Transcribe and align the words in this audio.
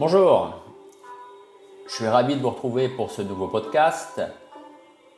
Bonjour, 0.00 0.54
je 1.86 1.92
suis 1.94 2.08
ravi 2.08 2.34
de 2.34 2.40
vous 2.40 2.48
retrouver 2.48 2.88
pour 2.88 3.10
ce 3.10 3.20
nouveau 3.20 3.48
podcast. 3.48 4.22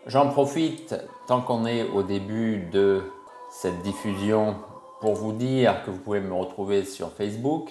J'en 0.08 0.28
profite, 0.28 0.96
tant 1.28 1.40
qu'on 1.40 1.66
est 1.66 1.85
au 1.90 2.03
début 2.03 2.69
de 2.72 3.04
cette 3.48 3.80
diffusion, 3.82 4.56
pour 5.00 5.14
vous 5.14 5.30
dire 5.30 5.84
que 5.84 5.92
vous 5.92 6.00
pouvez 6.00 6.18
me 6.18 6.34
retrouver 6.34 6.85
sur 6.85 7.13
Facebook. 7.13 7.71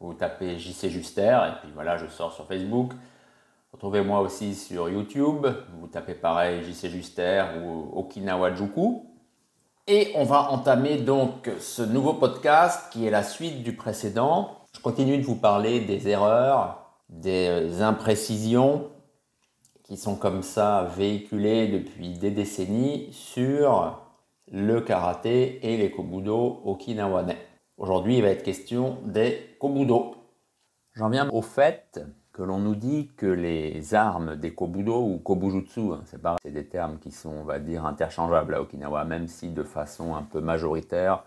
Vous 0.00 0.12
tapez 0.12 0.58
JC 0.58 0.90
Juster 0.90 1.38
et 1.48 1.60
puis 1.62 1.70
voilà, 1.72 1.96
je 1.96 2.04
sors 2.08 2.34
sur 2.34 2.46
Facebook. 2.46 2.92
Retrouvez-moi 3.72 4.20
aussi 4.20 4.54
sur 4.54 4.90
YouTube. 4.90 5.46
Vous 5.80 5.86
tapez 5.86 6.12
pareil 6.12 6.62
JC 6.62 6.90
Juster 6.90 7.42
ou 7.64 7.98
Okinawa 7.98 8.52
Juku. 8.52 9.06
Et 9.86 10.12
on 10.14 10.24
va 10.24 10.50
entamer 10.50 10.98
donc 10.98 11.50
ce 11.58 11.80
nouveau 11.80 12.12
podcast 12.12 12.92
qui 12.92 13.06
est 13.06 13.10
la 13.10 13.22
suite 13.22 13.62
du 13.62 13.74
précédent. 13.74 14.59
Je 14.72 14.80
continue 14.80 15.18
de 15.18 15.26
vous 15.26 15.36
parler 15.36 15.80
des 15.80 16.08
erreurs, 16.08 16.94
des 17.10 17.82
imprécisions 17.82 18.90
qui 19.82 19.98
sont 19.98 20.16
comme 20.16 20.42
ça 20.42 20.84
véhiculées 20.96 21.68
depuis 21.68 22.16
des 22.16 22.30
décennies 22.30 23.12
sur 23.12 24.00
le 24.50 24.80
karaté 24.80 25.60
et 25.70 25.76
les 25.76 25.90
kobudo 25.90 26.62
okinawanais. 26.64 27.36
Aujourd'hui, 27.76 28.16
il 28.16 28.22
va 28.22 28.28
être 28.28 28.42
question 28.42 28.98
des 29.04 29.56
kobudo. 29.60 30.14
J'en 30.94 31.10
viens 31.10 31.28
au 31.28 31.42
fait 31.42 32.00
que 32.32 32.42
l'on 32.42 32.58
nous 32.58 32.74
dit 32.74 33.10
que 33.16 33.26
les 33.26 33.94
armes 33.94 34.36
des 34.36 34.54
kobudo 34.54 35.02
ou 35.02 35.18
kobujutsu, 35.18 35.92
hein, 35.92 36.00
c'est 36.06 36.20
c'est 36.42 36.52
des 36.52 36.68
termes 36.68 36.98
qui 36.98 37.10
sont, 37.10 37.30
on 37.30 37.44
va 37.44 37.58
dire, 37.58 37.84
interchangeables 37.84 38.54
à 38.54 38.62
Okinawa, 38.62 39.04
même 39.04 39.26
si 39.26 39.50
de 39.50 39.62
façon 39.62 40.14
un 40.14 40.22
peu 40.22 40.40
majoritaire, 40.40 41.24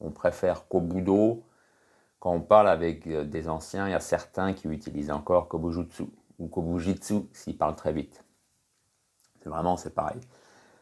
on 0.00 0.12
préfère 0.12 0.66
kobudo. 0.68 1.42
Quand 2.20 2.32
on 2.32 2.40
parle 2.40 2.68
avec 2.68 3.06
euh, 3.06 3.24
des 3.24 3.48
anciens, 3.48 3.86
il 3.88 3.92
y 3.92 3.94
a 3.94 4.00
certains 4.00 4.52
qui 4.52 4.68
utilisent 4.68 5.10
encore 5.10 5.48
kobujutsu 5.48 6.04
ou 6.38 6.48
kobujitsu 6.48 7.22
s'ils 7.32 7.56
parlent 7.56 7.76
très 7.76 7.92
vite. 7.92 8.24
C'est 9.42 9.48
vraiment, 9.48 9.76
c'est 9.76 9.94
pareil. 9.94 10.20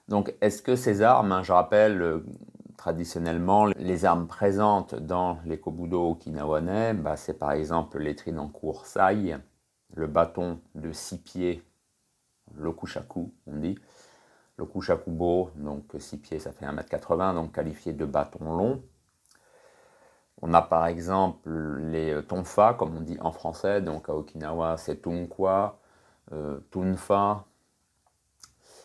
Donc, 0.09 0.34
est-ce 0.41 0.62
que 0.62 0.77
ces 0.77 1.03
armes, 1.03 1.33
hein, 1.33 1.42
je 1.42 1.53
rappelle, 1.53 2.03
euh, 2.03 2.25
traditionnellement, 2.77 3.67
les 3.67 4.05
armes 4.05 4.27
présentes 4.27 4.94
dans 4.94 5.39
les 5.44 5.59
kobudo 5.59 6.11
okinawanais, 6.11 6.94
bah, 6.94 7.17
c'est 7.17 7.39
par 7.39 7.53
exemple 7.53 7.98
les 7.98 8.14
trinancourt 8.14 8.87
sai, 8.87 9.37
le 9.94 10.06
bâton 10.06 10.61
de 10.75 10.92
six 10.92 11.19
pieds, 11.19 11.62
le 12.55 12.72
kushaku, 12.72 13.33
on 13.47 13.56
dit, 13.56 13.78
le 14.56 14.66
kushakubo, 14.66 15.50
donc 15.56 15.84
six 15.98 16.19
pieds, 16.19 16.39
ça 16.39 16.53
fait 16.53 16.66
1m80, 16.66 17.34
donc 17.34 17.53
qualifié 17.53 17.92
de 17.92 18.05
bâton 18.05 18.55
long. 18.56 18.83
On 20.47 20.53
a 20.53 20.61
par 20.61 20.87
exemple 20.89 21.50
les 21.91 22.23
tonfa, 22.28 22.75
comme 22.75 22.95
on 22.98 23.00
dit 23.00 23.17
en 23.20 23.33
français, 23.33 23.81
donc 23.81 24.11
à 24.11 24.14
Okinawa 24.14 24.77
c'est 24.77 25.00
tunkwa, 25.00 25.78
euh, 26.33 26.61
tunfa. 26.70 27.47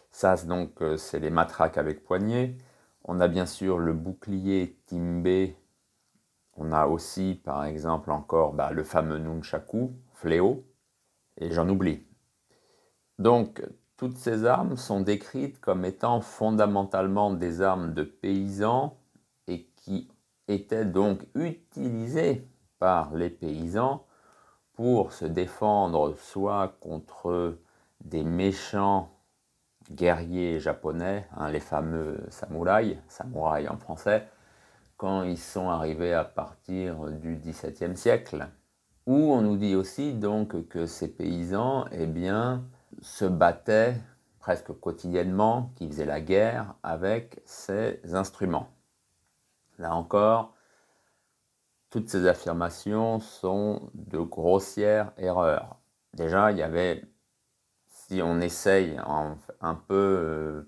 Ça, 0.09 0.37
donc, 0.37 0.81
euh, 0.81 0.95
c'est 0.95 1.19
les 1.19 1.29
matraques 1.29 1.77
avec 1.77 2.05
poignée. 2.05 2.57
On 3.03 3.19
a 3.19 3.27
bien 3.27 3.45
sûr 3.45 3.77
le 3.77 3.91
bouclier 3.91 4.79
timbe. 4.85 5.49
On 6.55 6.71
a 6.71 6.87
aussi, 6.87 7.41
par 7.43 7.65
exemple, 7.65 8.11
encore 8.11 8.53
bah, 8.53 8.71
le 8.71 8.85
fameux 8.85 9.17
nunchaku, 9.17 9.91
fléau 10.13 10.63
et 11.35 11.51
j'en 11.51 11.67
oublie. 11.67 12.07
Donc, 13.17 13.61
toutes 13.97 14.17
ces 14.17 14.45
armes 14.45 14.77
sont 14.77 15.01
décrites 15.01 15.59
comme 15.59 15.83
étant 15.83 16.21
fondamentalement 16.21 17.33
des 17.33 17.61
armes 17.61 17.93
de 17.93 18.03
paysans 18.03 18.97
et 19.47 19.65
qui 19.75 20.09
étaient 20.49 20.85
donc 20.85 21.21
utilisées 21.35 22.47
par 22.79 23.13
les 23.13 23.29
paysans 23.29 24.05
pour 24.73 25.13
se 25.13 25.25
défendre 25.25 26.15
soit 26.17 26.75
contre 26.79 27.57
des 28.03 28.23
méchants 28.23 29.11
guerriers 29.91 30.59
japonais, 30.59 31.27
hein, 31.35 31.49
les 31.51 31.59
fameux 31.59 32.25
samouraïs, 32.29 32.97
samouraïs 33.07 33.69
en 33.69 33.77
français, 33.77 34.27
quand 34.97 35.23
ils 35.23 35.37
sont 35.37 35.69
arrivés 35.69 36.13
à 36.13 36.23
partir 36.23 37.09
du 37.11 37.35
XVIIe 37.35 37.95
siècle, 37.95 38.47
où 39.05 39.33
on 39.33 39.41
nous 39.41 39.57
dit 39.57 39.75
aussi 39.75 40.13
donc 40.13 40.67
que 40.67 40.85
ces 40.85 41.07
paysans 41.07 41.85
eh 41.91 42.05
bien, 42.05 42.63
se 43.01 43.25
battaient 43.25 43.95
presque 44.39 44.71
quotidiennement, 44.79 45.71
qui 45.75 45.87
faisaient 45.87 46.05
la 46.05 46.21
guerre 46.21 46.75
avec 46.83 47.41
ces 47.45 47.99
instruments. 48.13 48.69
Là 49.79 49.95
encore, 49.95 50.53
toutes 51.89 52.09
ces 52.09 52.27
affirmations 52.27 53.19
sont 53.19 53.89
de 53.95 54.19
grossières 54.19 55.11
erreurs. 55.17 55.77
Déjà, 56.13 56.51
il 56.51 56.59
y 56.59 56.63
avait, 56.63 57.03
si 57.87 58.21
on 58.21 58.39
essaye 58.39 58.99
un 59.61 59.75
peu, 59.75 59.95
euh, 59.95 60.67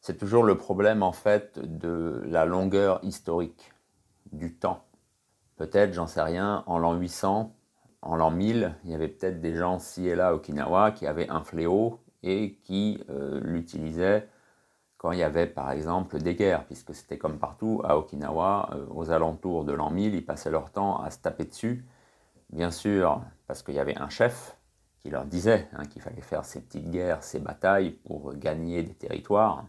c'est 0.00 0.18
toujours 0.18 0.44
le 0.44 0.58
problème 0.58 1.02
en 1.02 1.12
fait 1.12 1.58
de 1.58 2.22
la 2.26 2.44
longueur 2.44 3.00
historique 3.02 3.72
du 4.32 4.54
temps 4.54 4.86
peut-être, 5.56 5.92
j'en 5.92 6.06
sais 6.06 6.22
rien, 6.22 6.62
en 6.66 6.78
l'an 6.78 6.94
800, 6.94 7.54
en 8.02 8.16
l'an 8.16 8.30
1000, 8.30 8.74
il 8.84 8.90
y 8.90 8.94
avait 8.94 9.08
peut-être 9.08 9.40
des 9.40 9.54
gens 9.54 9.78
ci 9.78 10.06
et 10.06 10.14
là 10.14 10.28
à 10.28 10.34
Okinawa 10.34 10.92
qui 10.92 11.06
avaient 11.06 11.28
un 11.28 11.42
fléau 11.42 12.00
et 12.22 12.58
qui 12.62 13.02
euh, 13.10 13.40
l'utilisaient 13.42 14.28
quand 15.06 15.12
il 15.12 15.20
y 15.20 15.22
avait 15.22 15.46
par 15.46 15.70
exemple 15.70 16.18
des 16.18 16.34
guerres, 16.34 16.64
puisque 16.64 16.92
c'était 16.92 17.16
comme 17.16 17.38
partout 17.38 17.80
à 17.84 17.96
Okinawa, 17.96 18.70
euh, 18.72 18.86
aux 18.90 19.12
alentours 19.12 19.64
de 19.64 19.72
l'an 19.72 19.88
1000, 19.88 20.16
ils 20.16 20.26
passaient 20.26 20.50
leur 20.50 20.72
temps 20.72 21.00
à 21.00 21.12
se 21.12 21.18
taper 21.18 21.44
dessus, 21.44 21.84
bien 22.50 22.72
sûr 22.72 23.22
parce 23.46 23.62
qu'il 23.62 23.76
y 23.76 23.78
avait 23.78 23.96
un 23.96 24.08
chef 24.08 24.56
qui 24.98 25.10
leur 25.10 25.24
disait 25.24 25.68
hein, 25.74 25.84
qu'il 25.84 26.02
fallait 26.02 26.22
faire 26.22 26.44
ces 26.44 26.60
petites 26.60 26.90
guerres, 26.90 27.22
ces 27.22 27.38
batailles 27.38 27.92
pour 27.92 28.34
gagner 28.34 28.82
des 28.82 28.94
territoires. 28.94 29.64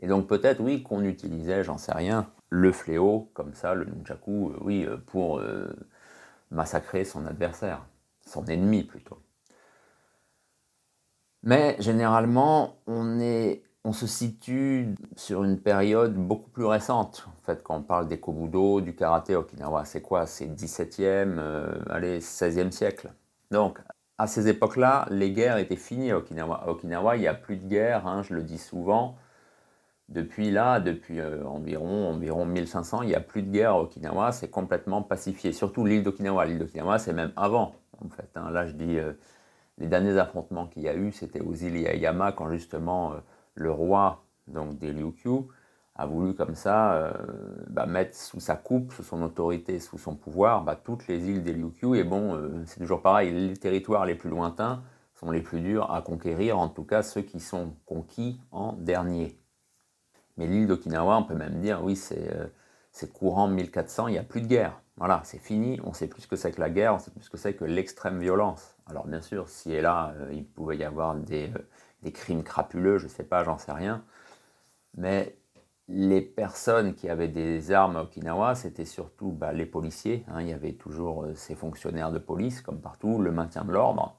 Et 0.00 0.06
donc 0.06 0.26
peut-être 0.26 0.60
oui 0.60 0.82
qu'on 0.82 1.04
utilisait, 1.04 1.64
j'en 1.64 1.76
sais 1.76 1.92
rien, 1.92 2.30
le 2.48 2.72
fléau, 2.72 3.30
comme 3.34 3.52
ça, 3.52 3.74
le 3.74 3.84
nunchaku, 3.84 4.52
euh, 4.52 4.58
oui, 4.62 4.86
euh, 4.86 4.96
pour 4.96 5.42
massacrer 6.50 7.04
son 7.04 7.26
adversaire, 7.26 7.84
son 8.26 8.46
ennemi 8.46 8.84
plutôt. 8.84 9.18
Mais 11.42 11.76
généralement, 11.78 12.78
on, 12.86 13.20
est, 13.20 13.64
on 13.84 13.92
se 13.92 14.06
situe 14.06 14.94
sur 15.16 15.44
une 15.44 15.58
période 15.58 16.14
beaucoup 16.14 16.50
plus 16.50 16.64
récente. 16.64 17.26
En 17.28 17.44
fait, 17.44 17.62
quand 17.62 17.76
on 17.76 17.82
parle 17.82 18.08
des 18.08 18.20
kobudo, 18.20 18.80
du 18.80 18.94
karaté 18.94 19.34
Okinawa, 19.36 19.84
c'est 19.84 20.02
quoi? 20.02 20.26
C'est 20.26 20.46
17e, 20.46 21.38
allez, 21.90 22.20
16e 22.20 22.70
siècle. 22.70 23.12
Donc, 23.50 23.78
à 24.18 24.26
ces 24.28 24.48
époques-là, 24.48 25.06
les 25.10 25.32
guerres 25.32 25.58
étaient 25.58 25.76
finies 25.76 26.12
à 26.12 26.18
Okinawa. 26.18 26.62
À 26.62 26.68
Okinawa, 26.68 27.16
il 27.16 27.20
n'y 27.20 27.26
a 27.26 27.34
plus 27.34 27.56
de 27.56 27.66
guerre, 27.66 28.06
hein, 28.06 28.22
je 28.22 28.34
le 28.34 28.42
dis 28.42 28.58
souvent. 28.58 29.16
Depuis 30.08 30.50
là, 30.50 30.78
depuis 30.78 31.20
euh, 31.20 31.44
environ, 31.44 32.10
environ 32.10 32.44
1500, 32.44 33.02
il 33.02 33.08
n'y 33.08 33.14
a 33.14 33.20
plus 33.20 33.42
de 33.42 33.50
guerre 33.50 33.72
à 33.72 33.80
Okinawa, 33.80 34.30
c'est 34.32 34.48
complètement 34.48 35.02
pacifié. 35.02 35.52
Surtout 35.52 35.86
l'île 35.86 36.02
d'Okinawa. 36.02 36.44
L'île 36.46 36.58
d'Okinawa, 36.58 36.98
c'est 36.98 37.12
même 37.12 37.32
avant, 37.34 37.74
en 38.04 38.08
fait. 38.10 38.28
Hein. 38.36 38.50
Là, 38.50 38.66
je 38.66 38.72
dis, 38.72 38.98
euh, 38.98 39.12
les 39.78 39.86
derniers 39.86 40.18
affrontements 40.18 40.66
qu'il 40.66 40.82
y 40.82 40.88
a 40.88 40.94
eu, 40.94 41.12
c'était 41.12 41.40
aux 41.40 41.54
îles 41.54 41.78
Yaeyama, 41.78 42.32
quand 42.32 42.50
justement 42.50 43.14
euh, 43.14 43.16
le 43.54 43.70
roi 43.70 44.24
donc, 44.46 44.78
des 44.78 44.90
Ryukyu 44.90 45.46
a 45.94 46.06
voulu 46.06 46.34
comme 46.34 46.54
ça 46.54 47.12
bah, 47.68 47.86
mettre 47.86 48.16
sous 48.16 48.40
sa 48.40 48.56
coupe, 48.56 48.92
sous 48.92 49.02
son 49.02 49.22
autorité, 49.22 49.78
sous 49.78 49.98
son 49.98 50.14
pouvoir, 50.16 50.64
bah, 50.64 50.74
toutes 50.74 51.06
les 51.06 51.28
îles 51.28 51.42
des 51.42 51.52
Ryukyu. 51.52 51.96
Et 51.96 52.02
bon, 52.02 52.40
c'est 52.66 52.80
toujours 52.80 53.02
pareil, 53.02 53.30
les 53.30 53.56
territoires 53.56 54.06
les 54.06 54.14
plus 54.14 54.30
lointains 54.30 54.82
sont 55.22 55.30
les 55.30 55.40
plus 55.40 55.60
durs 55.60 55.92
à 55.92 56.02
conquérir, 56.02 56.58
en 56.58 56.68
tout 56.68 56.82
cas 56.82 57.02
ceux 57.02 57.22
qui 57.22 57.38
sont 57.38 57.74
conquis 57.86 58.40
en 58.50 58.72
dernier. 58.72 59.38
Mais 60.36 60.46
l'île 60.46 60.66
d'Okinawa, 60.66 61.18
on 61.18 61.22
peut 61.22 61.34
même 61.34 61.60
dire, 61.60 61.82
oui, 61.84 61.94
c'est 61.94 62.34
euh, 62.34 63.06
courant 63.12 63.46
1400, 63.46 64.08
il 64.08 64.12
n'y 64.12 64.18
a 64.18 64.24
plus 64.24 64.40
de 64.40 64.46
guerre. 64.46 64.80
Voilà, 64.96 65.22
c'est 65.24 65.38
fini, 65.38 65.80
on 65.84 65.92
sait 65.92 66.08
plus 66.08 66.22
ce 66.22 66.26
que 66.26 66.36
c'est 66.36 66.52
que 66.52 66.60
la 66.60 66.70
guerre, 66.70 66.94
on 66.94 66.98
sait 66.98 67.10
plus 67.12 67.22
ce 67.22 67.30
que 67.30 67.36
c'est 67.36 67.54
que 67.54 67.64
l'extrême 67.64 68.18
violence. 68.18 68.76
Alors 68.86 69.06
bien 69.06 69.20
sûr, 69.20 69.48
si 69.48 69.72
et 69.72 69.80
là, 69.80 70.12
euh, 70.16 70.32
il 70.32 70.44
pouvait 70.44 70.76
y 70.76 70.84
avoir 70.84 71.14
des, 71.14 71.50
euh, 71.50 71.58
des 72.02 72.12
crimes 72.12 72.42
crapuleux, 72.42 72.98
je 72.98 73.04
ne 73.04 73.10
sais 73.10 73.24
pas, 73.24 73.44
j'en 73.44 73.58
sais 73.58 73.72
rien. 73.72 74.04
Mais 74.96 75.36
les 75.88 76.20
personnes 76.22 76.94
qui 76.94 77.08
avaient 77.08 77.28
des 77.28 77.72
armes 77.72 77.96
à 77.96 78.02
Okinawa, 78.02 78.54
c'était 78.54 78.84
surtout 78.84 79.30
bah, 79.32 79.52
les 79.52 79.66
policiers. 79.66 80.24
Hein. 80.28 80.42
il 80.42 80.48
y 80.48 80.52
avait 80.52 80.74
toujours 80.74 81.26
ces 81.34 81.54
fonctionnaires 81.54 82.12
de 82.12 82.18
police, 82.18 82.60
comme 82.60 82.80
partout, 82.80 83.18
le 83.18 83.32
maintien 83.32 83.64
de 83.64 83.72
l'ordre. 83.72 84.16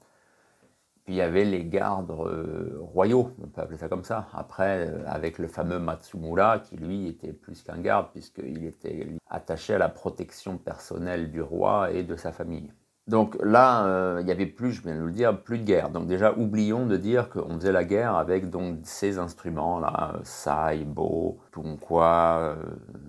Puis 1.05 1.15
il 1.15 1.17
y 1.17 1.21
avait 1.21 1.43
les 1.43 1.65
gardes 1.65 2.11
euh, 2.11 2.77
royaux, 2.79 3.31
on 3.43 3.47
peut 3.47 3.61
appeler 3.61 3.77
ça 3.77 3.89
comme 3.89 4.05
ça. 4.05 4.27
Après, 4.33 4.87
euh, 4.87 5.03
avec 5.05 5.37
le 5.37 5.47
fameux 5.47 5.79
Matsumura, 5.79 6.59
qui 6.59 6.77
lui 6.77 7.07
était 7.07 7.33
plus 7.33 7.61
qu'un 7.61 7.79
garde, 7.79 8.07
puisqu'il 8.11 8.63
était 8.65 9.07
attaché 9.29 9.73
à 9.73 9.77
la 9.77 9.89
protection 9.89 10.57
personnelle 10.57 11.29
du 11.29 11.41
roi 11.41 11.91
et 11.91 12.03
de 12.03 12.15
sa 12.15 12.31
famille. 12.31 12.71
Donc 13.07 13.35
là, 13.43 13.85
euh, 13.85 14.17
il 14.21 14.25
n'y 14.25 14.31
avait 14.31 14.45
plus, 14.45 14.71
je 14.71 14.81
viens 14.81 14.95
de 14.95 15.01
le 15.01 15.11
dire, 15.11 15.37
plus 15.41 15.59
de 15.59 15.65
guerre. 15.65 15.89
Donc 15.89 16.07
déjà, 16.07 16.33
oublions 16.37 16.85
de 16.85 16.95
dire 16.95 17.29
qu'on 17.29 17.55
faisait 17.55 17.73
la 17.73 17.83
guerre 17.83 18.15
avec 18.15 18.49
donc 18.49 18.79
ces 18.83 19.19
instruments-là, 19.19 20.19
Sai, 20.23 20.85
Bo, 20.85 21.39
Tunkwa, 21.51 22.55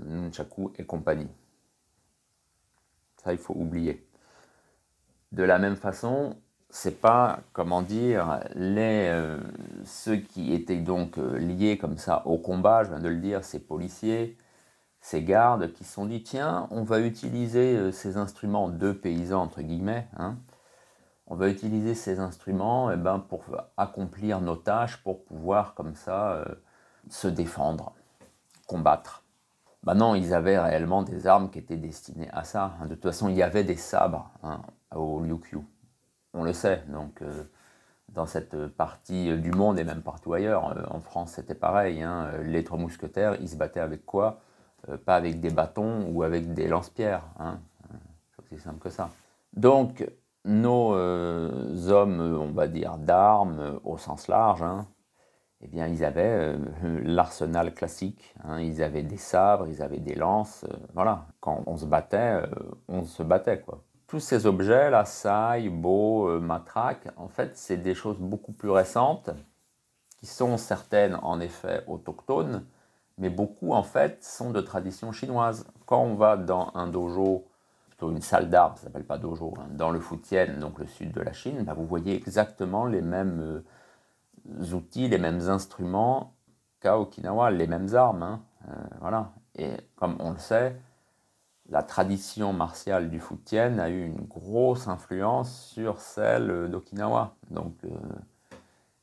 Nunchaku 0.07 0.73
et 0.79 0.85
compagnie. 0.85 1.29
Ça, 3.23 3.33
il 3.33 3.39
faut 3.39 3.55
oublier. 3.55 4.07
De 5.33 5.45
la 5.45 5.59
même 5.59 5.77
façon, 5.77 6.37
c'est 6.71 7.01
pas, 7.01 7.39
comment 7.53 7.83
dire, 7.83 8.41
les, 8.57 9.07
euh, 9.09 9.39
ceux 9.85 10.17
qui 10.17 10.53
étaient 10.53 10.81
donc 10.81 11.19
euh, 11.19 11.39
liés 11.39 11.79
comme 11.79 11.99
ça 11.99 12.27
au 12.27 12.37
combat, 12.37 12.83
je 12.83 12.91
viens 12.91 12.99
de 12.99 13.09
le 13.09 13.19
dire, 13.19 13.45
ces 13.45 13.61
policiers, 13.61 14.37
ces 15.05 15.23
gardes 15.23 15.71
qui 15.75 15.85
se 15.85 15.93
sont 15.93 16.07
dit, 16.07 16.23
tiens, 16.23 16.67
on 16.71 16.83
va 16.83 16.99
utiliser 17.01 17.77
euh, 17.77 17.93
ces 17.93 18.17
instruments 18.17 18.71
de 18.71 18.91
paysans, 18.91 19.43
entre 19.43 19.61
guillemets, 19.61 20.09
hein, 20.17 20.39
on 21.27 21.37
va 21.37 21.51
utiliser 21.51 21.95
ces 21.95 22.21
instruments 22.21 22.91
eh 22.91 22.97
ben, 22.97 23.19
pour 23.19 23.45
accomplir 23.77 24.41
nos 24.41 24.57
tâches, 24.57 25.03
pour 25.03 25.23
pouvoir 25.25 25.75
comme 25.75 25.95
ça 25.95 26.43
se 27.11 27.29
défendre, 27.29 27.93
combattre. 28.67 29.25
Maintenant, 29.83 30.15
ils 30.15 30.33
avaient 30.33 30.59
réellement 30.59 31.03
des 31.03 31.27
armes 31.27 31.51
qui 31.51 31.59
étaient 31.59 31.77
destinées 31.77 32.31
à 32.33 32.45
ça. 32.45 32.75
Hein. 32.81 32.87
De 32.87 32.95
toute 32.95 33.05
façon, 33.05 33.29
il 33.29 33.37
y 33.37 33.43
avait 33.43 33.65
des 33.65 33.77
sabres 33.77 34.31
hein, 34.43 34.63
au 34.95 35.21
Liu 35.21 35.39
on 36.33 36.45
le 36.45 36.55
sait. 36.55 36.83
Donc, 36.89 37.21
euh, 37.21 37.45
dans 38.09 38.27
cette 38.27 38.69
partie 38.69 39.37
du 39.39 39.51
monde 39.51 39.79
et 39.79 39.85
même 39.85 40.03
partout 40.03 40.33
ailleurs, 40.33 40.77
euh, 40.77 40.83
en 40.91 41.01
France 41.01 41.33
c'était 41.33 41.55
pareil. 41.55 42.03
Hein, 42.03 42.31
les 42.43 42.65
trois 42.65 42.79
mousquetaires, 42.79 43.37
ils 43.41 43.51
se 43.51 43.57
battaient 43.57 43.81
avec 43.81 44.07
quoi? 44.07 44.41
euh, 44.41 44.54
Pas 45.05 45.17
avec 45.17 45.41
des 45.41 45.51
bâtons 45.51 46.07
ou 46.11 46.23
avec 46.23 46.53
des 46.55 46.69
lance-pierres. 46.69 47.27
Hein. 47.39 47.59
C'est 48.51 48.59
simple 48.59 48.79
que 48.79 48.91
ça. 48.91 49.11
Donc, 49.55 50.07
nos 50.45 50.93
hommes, 50.93 52.21
on 52.21 52.53
va 52.53 52.69
dire, 52.69 52.99
d'armes 52.99 53.81
au 53.85 53.97
sens 53.97 54.29
large, 54.29 54.63
hein, 54.63 54.87
eh 55.63 55.67
bien, 55.67 55.87
ils 55.87 56.05
avaient 56.05 56.57
l'arsenal 57.03 57.73
classique. 57.73 58.35
ils 58.61 58.83
avaient 58.83 59.03
des 59.03 59.17
sabres, 59.17 59.67
ils 59.69 59.83
avaient 59.83 60.01
des 60.01 60.15
lances. 60.15 60.67
voilà, 60.93 61.27
quand 61.41 61.63
on 61.67 61.77
se 61.77 61.87
battait, 61.87 62.43
on 62.89 63.05
se 63.05 63.23
battait, 63.23 63.61
quoi 63.61 63.83
tous 64.15 64.21
ces 64.21 64.47
objets, 64.47 64.91
la 64.91 65.05
saille, 65.05 65.69
beau, 65.69 66.29
euh, 66.29 66.39
matraque, 66.39 67.09
en 67.17 67.27
fait, 67.27 67.57
c'est 67.57 67.79
des 67.79 67.95
choses 67.95 68.19
beaucoup 68.19 68.53
plus 68.53 68.71
récentes, 68.71 69.31
qui 70.19 70.27
sont 70.27 70.57
certaines 70.57 71.17
en 71.17 71.41
effet 71.41 71.83
autochtones, 71.89 72.65
mais 73.19 73.31
beaucoup 73.31 73.73
en 73.73 73.83
fait 73.83 74.25
sont 74.25 74.51
de 74.51 74.61
tradition 74.61 75.13
chinoise. 75.13 75.67
Quand 75.87 76.03
on 76.03 76.15
va 76.15 76.37
dans 76.37 76.71
un 76.75 76.87
dojo, 76.87 77.47
plutôt 77.89 78.11
une 78.11 78.21
salle 78.21 78.51
d'art, 78.51 78.77
ça 78.79 78.85
s'appelle 78.85 79.05
pas 79.05 79.19
dojo, 79.19 79.55
hein, 79.59 79.67
dans 79.71 79.91
le 79.91 80.01
Fujian, 80.01 80.59
donc 80.59 80.79
le 80.79 80.87
sud 80.87 81.13
de 81.13 81.21
la 81.21 81.33
Chine, 81.33 81.63
bah, 81.65 81.75
vous 81.75 81.87
voyez 81.87 82.17
exactement 82.17 82.87
les 82.87 83.03
mêmes 83.03 83.41
euh, 83.41 84.75
outils, 84.75 85.09
les 85.09 85.19
mêmes 85.19 85.49
instruments 85.49 86.35
qu'à 86.81 86.99
Okinawa, 86.99 87.51
les 87.51 87.67
mêmes 87.67 87.95
armes. 87.95 88.23
Hein, 88.23 88.41
euh, 88.69 88.75
voilà. 89.01 89.33
Et 89.57 89.73
comme 89.97 90.17
on 90.19 90.33
le 90.33 90.39
sait, 90.39 90.77
la 91.71 91.83
tradition 91.83 92.53
martiale 92.53 93.09
du 93.09 93.21
Fujian 93.21 93.79
a 93.79 93.89
eu 93.89 94.05
une 94.05 94.27
grosse 94.27 94.89
influence 94.89 95.67
sur 95.67 96.01
celle 96.01 96.69
d'Okinawa. 96.71 97.37
Donc 97.51 97.77
euh, 97.85 97.89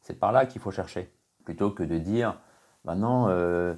c'est 0.01 0.19
par 0.19 0.31
là 0.31 0.45
qu'il 0.45 0.61
faut 0.61 0.71
chercher. 0.71 1.11
Plutôt 1.43 1.71
que 1.71 1.83
de 1.83 1.97
dire, 1.97 2.37
bah 2.85 2.95
non, 2.95 3.27
euh, 3.29 3.73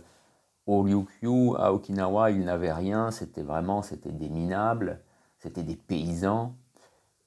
au 0.65 0.81
Ryukyu, 0.81 1.55
à 1.57 1.73
Okinawa, 1.73 2.31
ils 2.31 2.43
n'avaient 2.43 2.73
rien, 2.73 3.11
c'était 3.11 3.41
vraiment, 3.41 3.81
c'était 3.81 4.11
des 4.11 4.29
minables, 4.29 4.99
c'était 5.39 5.63
des 5.63 5.75
paysans. 5.75 6.55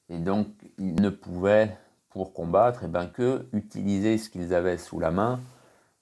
Et 0.09 0.19
donc 0.19 0.49
ils 0.79 1.01
ne 1.01 1.11
pouvaient, 1.11 1.77
pour 2.11 2.33
combattre, 2.33 2.85
et 2.85 2.87
eh 2.87 2.89
ben, 2.89 3.07
que 3.07 3.47
utiliser 3.53 4.19
ce 4.19 4.31
qu'ils 4.31 4.55
avaient 4.55 4.79
sous 4.79 5.01
la 5.01 5.11
main. 5.11 5.41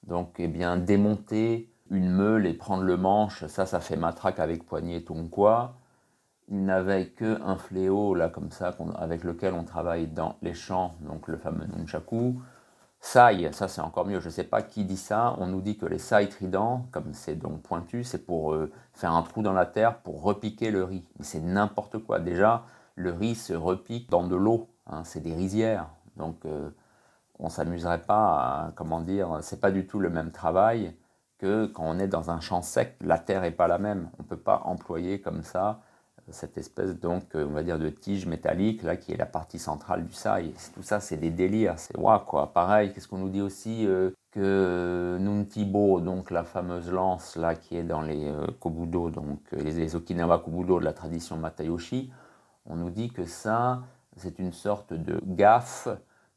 Donc 0.07 0.35
eh 0.39 0.49
bien, 0.49 0.77
démonter 0.77 1.71
une 1.91 2.11
meule 2.11 2.47
et 2.47 2.55
prendre 2.55 2.83
le 2.83 2.97
manche, 2.97 3.47
ça, 3.47 3.67
ça 3.67 3.81
fait 3.81 3.97
matraque 3.97 4.39
avec 4.39 4.65
poignet 4.65 5.05
quoi. 5.31 5.77
Il 6.49 6.65
n'avait 6.65 7.09
qu'un 7.09 7.57
fléau, 7.57 8.15
là, 8.15 8.29
comme 8.29 8.51
ça, 8.51 8.77
avec 8.97 9.25
lequel 9.25 9.55
on 9.55 9.65
travaille 9.65 10.07
dans 10.09 10.37
les 10.43 10.53
champs, 10.53 10.95
donc 11.01 11.27
le 11.29 11.39
fameux 11.39 11.67
nunchaku. 11.67 12.39
Sai, 13.07 13.53
ça 13.53 13.69
c'est 13.69 13.83
encore 13.83 14.07
mieux, 14.07 14.19
je 14.19 14.29
ne 14.29 14.33
sais 14.33 14.45
pas 14.45 14.63
qui 14.63 14.83
dit 14.83 14.97
ça, 14.97 15.37
on 15.39 15.47
nous 15.47 15.61
dit 15.61 15.77
que 15.77 15.85
les 15.85 15.99
sai 15.99 16.27
tridents, 16.27 16.87
comme 16.91 17.13
c'est 17.13 17.35
donc 17.35 17.61
pointu, 17.61 18.03
c'est 18.03 18.25
pour 18.25 18.55
euh, 18.55 18.73
faire 18.95 19.13
un 19.13 19.23
trou 19.23 19.43
dans 19.43 19.53
la 19.53 19.67
terre 19.67 19.99
pour 19.99 20.23
repiquer 20.23 20.71
le 20.71 20.85
riz. 20.85 21.05
Mais 21.19 21.25
c'est 21.27 21.43
n'importe 21.43 21.99
quoi. 21.99 22.19
Déjà, 22.19 22.65
le 22.95 23.13
riz 23.13 23.35
se 23.35 23.53
repique 23.53 24.09
dans 24.09 24.27
de 24.27 24.35
l'eau, 24.35 24.71
hein, 24.87 25.05
c'est 25.05 25.21
des 25.21 25.35
rizières. 25.35 25.91
Donc 26.17 26.47
euh, 26.47 26.71
on 27.39 27.51
s'amuserait 27.51 28.01
pas 28.01 28.39
à, 28.39 28.73
comment 28.75 29.03
dire, 29.03 29.39
c'est 29.43 29.61
pas 29.61 29.71
du 29.71 29.87
tout 29.87 30.01
le 30.01 30.09
même 30.09 30.33
travail 30.33 30.97
que 31.37 31.67
quand 31.67 31.85
on 31.85 31.99
est 31.99 32.09
dans 32.09 32.31
un 32.31 32.41
champ 32.41 32.63
sec, 32.63 32.97
la 33.03 33.19
terre 33.19 33.43
n'est 33.43 33.51
pas 33.51 33.69
la 33.69 33.77
même. 33.77 34.09
On 34.19 34.23
ne 34.23 34.29
peut 34.29 34.39
pas 34.39 34.63
employer 34.65 35.21
comme 35.21 35.43
ça 35.43 35.83
cette 36.31 36.57
espèce 36.59 36.99
donc 36.99 37.35
euh, 37.35 37.47
on 37.49 37.53
va 37.53 37.63
dire 37.63 37.79
de 37.79 37.89
tige 37.89 38.27
métallique 38.27 38.83
là 38.83 38.97
qui 38.97 39.13
est 39.13 39.17
la 39.17 39.27
partie 39.27 39.59
centrale 39.59 40.07
du 40.07 40.13
saï. 40.13 40.53
Tout 40.75 40.83
ça 40.83 41.01
c'est 41.01 41.17
des 41.17 41.31
délires, 41.31 41.79
c'est 41.79 41.97
waouh 41.97 42.21
quoi. 42.21 42.53
Pareil, 42.53 42.93
qu'est-ce 42.93 43.09
qu'on 43.09 43.19
nous 43.19 43.29
dit 43.29 43.43
aussi 43.43 43.87
euh, 43.87 44.11
que 44.31 45.17
Nuntibo, 45.21 46.01
donc 46.01 46.31
la 46.31 46.45
fameuse 46.45 46.91
lance 46.91 47.37
là 47.37 47.55
qui 47.55 47.77
est 47.77 47.85
dans 47.85 48.03
les 48.03 48.33
kobudo, 48.61 49.11
donc 49.11 49.41
les, 49.53 49.95
Okinawa 49.95 50.39
kobudo 50.39 50.81
de 50.81 50.85
la 50.85 50.93
tradition 50.93 51.37
Matayoshi, 51.37 52.13
on 52.67 52.77
nous 52.77 52.91
dit 52.91 53.11
que 53.11 53.25
ça 53.27 53.83
c'est 54.17 54.39
une 54.39 54.53
sorte 54.53 54.93
de 54.93 55.21
gaffe 55.25 55.89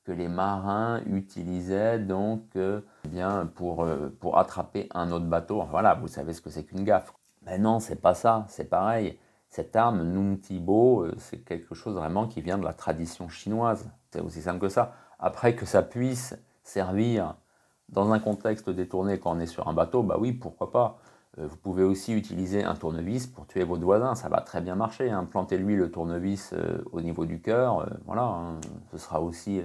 que 0.07 0.13
les 0.13 0.29
marins 0.29 1.01
utilisaient 1.05 1.99
donc 1.99 2.43
euh, 2.55 2.79
eh 3.03 3.09
bien 3.09 3.45
pour, 3.55 3.83
euh, 3.83 4.09
pour 4.21 4.37
attraper 4.37 4.87
un 4.93 5.11
autre 5.11 5.25
bateau. 5.25 5.63
Voilà, 5.69 5.95
vous 5.95 6.07
savez 6.07 6.31
ce 6.31 6.39
que 6.39 6.49
c'est 6.49 6.63
qu'une 6.63 6.85
gaffe. 6.85 7.13
Mais 7.45 7.57
non, 7.57 7.79
c'est 7.79 8.01
pas 8.01 8.15
ça, 8.15 8.45
c'est 8.47 8.69
pareil. 8.69 9.19
Cette 9.49 9.75
arme 9.75 10.03
Nuntibo, 10.03 11.03
euh, 11.03 11.15
c'est 11.17 11.39
quelque 11.39 11.73
chose 11.73 11.95
vraiment 11.95 12.27
qui 12.27 12.41
vient 12.41 12.57
de 12.57 12.65
la 12.65 12.73
tradition 12.73 13.29
chinoise. 13.29 13.89
C'est 14.11 14.21
aussi 14.21 14.41
simple 14.41 14.59
que 14.59 14.69
ça. 14.69 14.93
Après 15.19 15.55
que 15.55 15.65
ça 15.65 15.81
puisse 15.81 16.37
servir 16.63 17.35
dans 17.89 18.11
un 18.11 18.19
contexte 18.19 18.69
détourné 18.69 19.19
quand 19.19 19.31
on 19.31 19.39
est 19.39 19.47
sur 19.47 19.67
un 19.67 19.73
bateau, 19.73 20.03
bah 20.03 20.17
oui, 20.19 20.33
pourquoi 20.33 20.71
pas. 20.71 20.99
Euh, 21.39 21.47
vous 21.47 21.55
pouvez 21.55 21.83
aussi 21.83 22.13
utiliser 22.13 22.63
un 22.63 22.75
tournevis 22.75 23.25
pour 23.25 23.47
tuer 23.47 23.63
votre 23.63 23.83
voisin, 23.83 24.15
ça 24.15 24.27
va 24.27 24.41
très 24.41 24.61
bien 24.61 24.75
marcher. 24.75 25.09
Hein. 25.09 25.25
Plantez-lui 25.29 25.75
le 25.75 25.89
tournevis 25.89 26.51
euh, 26.53 26.83
au 26.91 27.01
niveau 27.01 27.25
du 27.25 27.41
cœur, 27.41 27.89
voilà, 28.05 28.23
hein. 28.23 28.59
ce, 28.91 28.97
sera 28.97 29.21
aussi, 29.21 29.59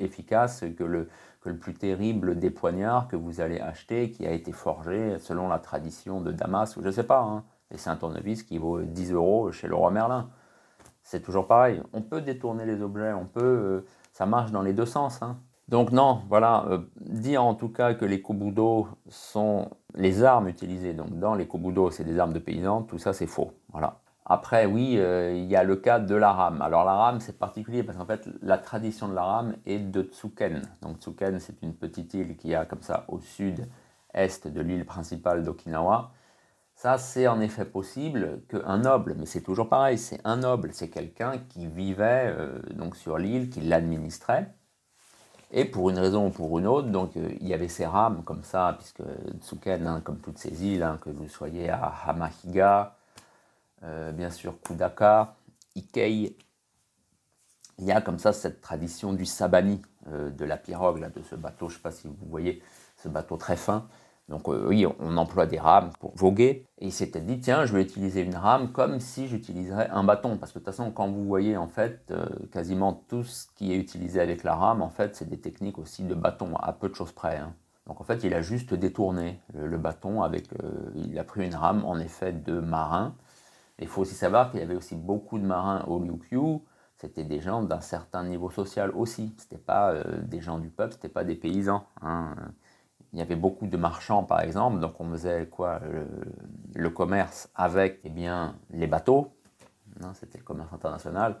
efficace 0.00 0.64
que 0.76 0.84
le, 0.84 1.08
que 1.40 1.48
le 1.48 1.56
plus 1.56 1.74
terrible 1.74 2.38
des 2.38 2.50
poignards 2.50 3.08
que 3.08 3.16
vous 3.16 3.40
allez 3.40 3.58
acheter, 3.58 4.10
qui 4.10 4.26
a 4.26 4.32
été 4.32 4.52
forgé 4.52 5.18
selon 5.18 5.48
la 5.48 5.58
tradition 5.58 6.20
de 6.20 6.30
Damas, 6.30 6.76
ou 6.76 6.82
je 6.82 6.88
ne 6.88 6.92
sais 6.92 7.04
pas. 7.04 7.22
Hein. 7.22 7.44
Et 7.70 7.78
c'est 7.78 7.90
un 7.90 7.96
tournevis 7.96 8.42
qui 8.42 8.58
vaut 8.58 8.82
10 8.82 9.12
euros 9.12 9.52
chez 9.52 9.68
le 9.68 9.74
roi 9.74 9.90
Merlin. 9.90 10.28
C'est 11.02 11.20
toujours 11.20 11.46
pareil. 11.46 11.82
On 11.92 12.02
peut 12.02 12.20
détourner 12.20 12.66
les 12.66 12.82
objets, 12.82 13.12
on 13.12 13.26
peut, 13.26 13.84
ça 14.12 14.26
marche 14.26 14.52
dans 14.52 14.62
les 14.62 14.72
deux 14.72 14.86
sens. 14.86 15.20
Donc 15.68 15.92
non, 15.92 16.22
voilà, 16.28 16.66
dire 17.00 17.42
en 17.42 17.54
tout 17.54 17.70
cas 17.70 17.94
que 17.94 18.04
les 18.04 18.20
kobudo 18.20 18.88
sont 19.08 19.70
les 19.94 20.22
armes 20.22 20.48
utilisées 20.48 20.92
donc 20.92 21.18
dans 21.18 21.34
les 21.34 21.46
kobudo, 21.46 21.90
c'est 21.90 22.04
des 22.04 22.18
armes 22.18 22.34
de 22.34 22.38
paysans, 22.38 22.82
tout 22.82 22.98
ça 22.98 23.14
c'est 23.14 23.26
faux. 23.26 23.52
Voilà. 23.72 24.00
Après, 24.26 24.64
oui, 24.64 24.96
euh, 24.98 25.34
il 25.34 25.44
y 25.44 25.56
a 25.56 25.64
le 25.64 25.76
cas 25.76 25.98
de 25.98 26.14
la 26.14 26.32
rame. 26.32 26.62
Alors 26.62 26.84
la 26.84 26.94
rame, 26.94 27.20
c'est 27.20 27.38
particulier 27.38 27.82
parce 27.82 27.98
qu'en 27.98 28.06
fait, 28.06 28.26
la 28.40 28.56
tradition 28.56 29.06
de 29.08 29.14
la 29.14 29.22
rame 29.22 29.56
est 29.66 29.78
de 29.78 30.02
Tsuken. 30.02 30.62
Donc 30.80 30.98
Tsuken, 30.98 31.38
c'est 31.40 31.60
une 31.62 31.74
petite 31.74 32.14
île 32.14 32.36
qui 32.36 32.54
a 32.54 32.64
comme 32.64 32.80
ça 32.80 33.04
au 33.08 33.20
sud-est 33.20 34.48
de 34.48 34.60
l'île 34.62 34.86
principale 34.86 35.42
d'Okinawa. 35.42 36.10
Ça, 36.74 36.98
c'est 36.98 37.28
en 37.28 37.40
effet 37.40 37.64
possible 37.64 38.42
qu'un 38.48 38.78
noble, 38.78 39.14
mais 39.16 39.26
c'est 39.26 39.40
toujours 39.40 39.68
pareil, 39.68 39.96
c'est 39.96 40.20
un 40.24 40.36
noble, 40.38 40.70
c'est 40.72 40.90
quelqu'un 40.90 41.38
qui 41.38 41.66
vivait 41.66 42.34
euh, 42.36 42.60
donc 42.72 42.96
sur 42.96 43.16
l'île, 43.16 43.48
qui 43.48 43.60
l'administrait. 43.60 44.52
Et 45.52 45.64
pour 45.64 45.88
une 45.90 45.98
raison 45.98 46.26
ou 46.26 46.30
pour 46.30 46.58
une 46.58 46.66
autre, 46.66 46.88
donc 46.88 47.16
euh, 47.16 47.30
il 47.40 47.46
y 47.46 47.54
avait 47.54 47.68
ces 47.68 47.86
rames 47.86 48.24
comme 48.24 48.42
ça, 48.42 48.76
puisque 48.78 49.02
Tsuken, 49.40 49.86
hein, 49.86 50.00
comme 50.00 50.18
toutes 50.18 50.38
ces 50.38 50.64
îles, 50.66 50.82
hein, 50.82 50.98
que 51.00 51.10
vous 51.10 51.28
soyez 51.28 51.70
à 51.70 51.94
Hamahiga, 52.06 52.96
euh, 53.84 54.10
bien 54.10 54.30
sûr 54.30 54.60
Kudaka, 54.60 55.36
Ikei, 55.76 56.36
il 57.78 57.84
y 57.84 57.92
a 57.92 58.00
comme 58.00 58.18
ça 58.18 58.32
cette 58.32 58.60
tradition 58.60 59.12
du 59.12 59.26
sabani, 59.26 59.80
de 60.06 60.44
la 60.44 60.56
pirogue, 60.56 60.98
là, 60.98 61.08
de 61.08 61.22
ce 61.22 61.34
bateau, 61.34 61.68
je 61.68 61.74
ne 61.74 61.76
sais 61.78 61.82
pas 61.82 61.90
si 61.90 62.06
vous 62.06 62.14
voyez, 62.28 62.62
ce 62.98 63.08
bateau 63.08 63.36
très 63.36 63.56
fin, 63.56 63.88
donc 64.28 64.48
euh, 64.48 64.66
oui, 64.68 64.86
on 65.00 65.16
emploie 65.16 65.46
des 65.46 65.58
rames 65.58 65.90
pour 66.00 66.14
voguer. 66.16 66.66
Et 66.78 66.86
il 66.86 66.92
s'était 66.92 67.20
dit, 67.20 67.40
tiens, 67.40 67.66
je 67.66 67.74
vais 67.74 67.82
utiliser 67.82 68.22
une 68.22 68.36
rame 68.36 68.72
comme 68.72 69.00
si 69.00 69.28
j'utiliserais 69.28 69.88
un 69.90 70.02
bâton. 70.02 70.38
Parce 70.38 70.52
que 70.52 70.58
de 70.58 70.64
toute 70.64 70.74
façon, 70.74 70.90
quand 70.90 71.08
vous 71.08 71.24
voyez 71.24 71.56
en 71.56 71.68
fait 71.68 72.10
euh, 72.10 72.26
quasiment 72.50 73.04
tout 73.08 73.24
ce 73.24 73.46
qui 73.54 73.72
est 73.72 73.76
utilisé 73.76 74.20
avec 74.20 74.42
la 74.42 74.54
rame, 74.54 74.80
en 74.80 74.88
fait, 74.88 75.14
c'est 75.14 75.28
des 75.28 75.40
techniques 75.40 75.78
aussi 75.78 76.04
de 76.04 76.14
bâton, 76.14 76.56
à 76.56 76.72
peu 76.72 76.88
de 76.88 76.94
choses 76.94 77.12
près. 77.12 77.36
Hein. 77.36 77.54
Donc 77.86 78.00
en 78.00 78.04
fait, 78.04 78.24
il 78.24 78.32
a 78.32 78.40
juste 78.40 78.72
détourné 78.72 79.40
le, 79.52 79.76
bâton 79.76 80.22
avec, 80.22 80.46
euh, 80.54 80.90
il 80.94 81.18
a 81.18 81.24
pris 81.24 81.44
une 81.44 81.54
rame 81.54 81.84
en 81.84 81.98
effet 81.98 82.32
de 82.32 82.58
marin. 82.58 83.14
Il 83.78 83.88
faut 83.88 84.02
aussi 84.02 84.14
savoir 84.14 84.50
qu'il 84.50 84.60
y 84.60 84.62
avait 84.62 84.76
aussi 84.76 84.94
beaucoup 84.94 85.38
de 85.38 85.44
marins 85.44 85.84
au 85.86 85.98
Ryukyu. 85.98 86.60
C'était 86.96 87.24
des 87.24 87.40
gens 87.40 87.62
d'un 87.62 87.80
certain 87.80 88.24
niveau 88.24 88.48
social 88.48 88.90
aussi. 88.94 89.34
C'était 89.36 89.58
pas 89.58 89.94
des 90.22 90.40
gens 90.40 90.58
du 90.58 90.70
peuple, 90.70 90.94
c'était 90.94 91.08
pas 91.08 91.24
des 91.24 91.34
paysans. 91.34 91.84
Hein 92.00 92.34
il 93.14 93.18
y 93.18 93.22
avait 93.22 93.36
beaucoup 93.36 93.66
de 93.66 93.76
marchands, 93.76 94.24
par 94.24 94.40
exemple, 94.40 94.80
donc 94.80 95.00
on 95.00 95.08
faisait 95.10 95.46
quoi 95.46 95.80
le, 96.74 96.90
commerce 96.90 97.48
avec 97.54 98.00
eh 98.04 98.10
bien, 98.10 98.56
les 98.70 98.86
bateaux, 98.86 99.32
c'était 100.14 100.38
le 100.38 100.44
commerce 100.44 100.72
international. 100.72 101.36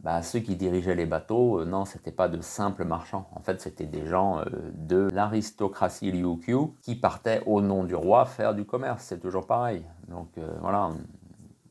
bah, 0.00 0.22
ceux 0.22 0.40
qui 0.40 0.56
dirigeaient 0.56 0.94
les 0.94 1.06
bateaux, 1.06 1.64
non, 1.64 1.84
ce 1.84 1.96
n'étaient 1.96 2.12
pas 2.12 2.28
de 2.28 2.40
simples 2.40 2.84
marchands. 2.84 3.28
En 3.34 3.40
fait, 3.40 3.60
c'était 3.60 3.86
des 3.86 4.06
gens 4.06 4.42
de 4.74 5.08
l'aristocratie 5.12 6.10
Liu 6.10 6.38
qui 6.82 6.94
partaient 6.94 7.42
au 7.46 7.60
nom 7.60 7.84
du 7.84 7.94
roi 7.94 8.24
faire 8.24 8.54
du 8.54 8.64
commerce. 8.64 9.04
C'est 9.04 9.20
toujours 9.20 9.46
pareil. 9.46 9.84
Donc 10.08 10.28
voilà, 10.60 10.90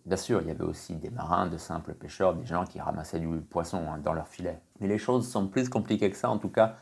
Bien 0.06 0.18
sûr, 0.18 0.42
il 0.42 0.48
y 0.48 0.52
avait 0.52 0.64
aussi 0.64 0.96
des 0.96 1.10
marins, 1.10 1.48
de 1.48 1.58
simples 1.58 1.96
pêcheurs, 1.96 2.36
des 2.36 2.46
gens 2.46 2.66
qui 2.66 2.80
ramassaient 2.80 3.20
du 3.20 3.28
poisson 3.42 3.82
hein, 3.90 3.98
dans 3.98 4.14
leur 4.14 4.28
filet. 4.28 4.60
Mais 4.80 4.88
les 4.88 5.00
choses 5.00 5.28
sont 5.28 5.48
plus 5.48 5.68
compliquées 5.68 6.12
que 6.12 6.16
ça. 6.18 6.30
En 6.30 6.38
tout 6.38 6.50
cas, 6.50 6.76